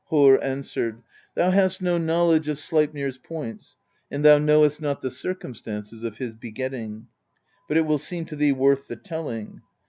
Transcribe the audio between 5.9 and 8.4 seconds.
of his begetting; but it will seem to